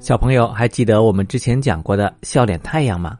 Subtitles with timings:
[0.00, 3.18] 小朋友还记得我们之前讲过的笑脸太阳吗？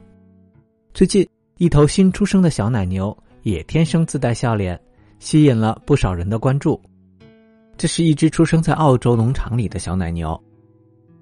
[0.95, 4.81] 最近，一头新出生的小奶牛也天生自带笑脸，
[5.19, 6.81] 吸引了不少人的关注。
[7.77, 10.41] 这是一只出生在澳洲农场里的小奶牛。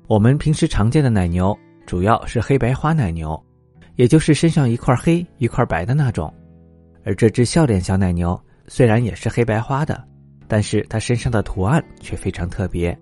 [0.06, 3.42] 我们平时常见的奶牛主要是黑白花奶牛，
[3.94, 6.32] 也就是身上一块黑一块白的那种。
[7.02, 10.04] 而这只笑脸小奶牛虽然也是黑白花的，
[10.46, 12.96] 但是它身上的图案却非常特别。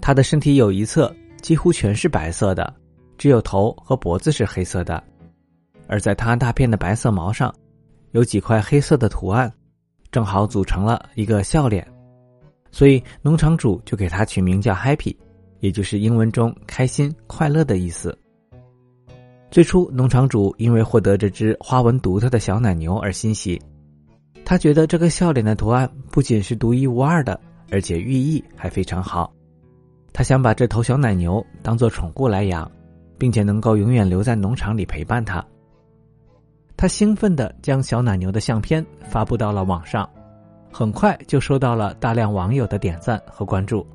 [0.00, 1.14] 它的身体有一侧。
[1.40, 2.72] 几乎全是白色的，
[3.18, 5.02] 只有头和脖子是黑色的，
[5.88, 7.52] 而在它大片的白色毛上，
[8.12, 9.52] 有几块黑色的图案，
[10.12, 11.86] 正好组成了一个笑脸，
[12.70, 15.16] 所以农场主就给它取名叫 Happy，
[15.60, 18.16] 也就是英文中开心、快乐的意思。
[19.50, 23.60] 最初，农场主因为获得这只花纹独特的小奶牛而欣喜，
[24.44, 29.32] 他觉得这个笑脸的图案不仅是独一无二的，而且寓意还非常好。
[30.20, 32.70] 他想把这头小奶牛当做宠物来养，
[33.16, 35.42] 并且能够永远留在农场里陪伴它。
[36.76, 40.06] 他兴奋地将小奶牛的相片发布到了网上，
[40.70, 43.86] 很快就收到了大量网友的点赞和关注。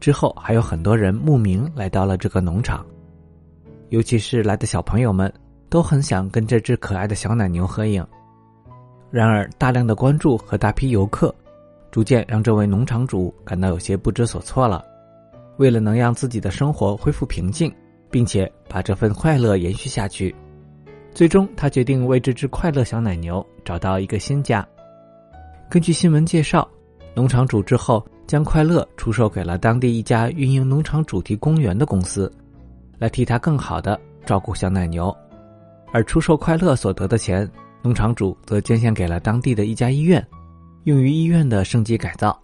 [0.00, 2.84] 之后还有很多人慕名来到了这个农场，
[3.90, 5.32] 尤其是来的小朋友们
[5.68, 8.04] 都很想跟这只可爱的小奶牛合影。
[9.08, 11.32] 然而，大量的关注和大批游客，
[11.92, 14.84] 逐渐让这位农场主感到有些不知所措了。
[15.58, 17.72] 为了能让自己的生活恢复平静，
[18.10, 20.34] 并且把这份快乐延续下去，
[21.12, 24.66] 最终他决定为这只快乐小奶牛找到一个新家。
[25.68, 26.66] 根据新闻介绍，
[27.14, 32.32] 农场主之后将快乐出售给了当地一家运营农场主题公园的公司，
[32.98, 35.14] 来替他更好的照顾小奶牛。
[35.92, 37.50] 而出售快乐所得的钱，
[37.82, 40.24] 农场主则捐献给了当地的一家医院，
[40.84, 42.38] 用于医院的升级改造。